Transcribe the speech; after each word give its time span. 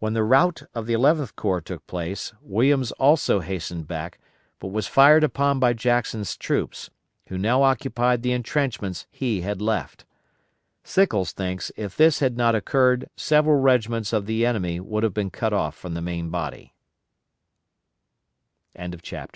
When 0.00 0.14
the 0.14 0.24
rout 0.24 0.64
of 0.74 0.86
the 0.86 0.94
Eleventh 0.94 1.36
Corps 1.36 1.60
took 1.60 1.86
place, 1.86 2.32
Williams 2.42 2.90
also 2.90 3.38
hastened 3.38 3.86
back, 3.86 4.18
but 4.58 4.72
was 4.72 4.88
fired 4.88 5.22
upon 5.22 5.60
by 5.60 5.74
Jackson's 5.74 6.36
troops, 6.36 6.90
who 7.28 7.38
now 7.38 7.62
occupied 7.62 8.22
the 8.22 8.32
intrenchments 8.32 9.06
he 9.12 9.42
had 9.42 9.62
left. 9.62 10.04
Sickles 10.82 11.30
thinks 11.30 11.70
if 11.76 11.96
this 11.96 12.18
had 12.18 12.36
not 12.36 12.56
occurred 12.56 13.08
several 13.14 13.60
regiments 13.60 14.12
of 14.12 14.26
the 14.26 14.44
enemy 14.44 14.80
would 14.80 15.04
have 15.04 15.14
been 15.14 15.30
cut 15.30 15.52
off 15.52 15.76
from 15.76 15.94
the 15.94 16.02
main 16.02 16.30
body. 16.30 16.74
CHAPTER 18.74 18.74
V. 18.74 18.74
JACKSON'S 18.74 18.82
ADVANCE 18.82 18.94
IS 18.94 19.00
CHECKED. 19.02 19.04
The 19.04 19.10
cons 19.24 19.28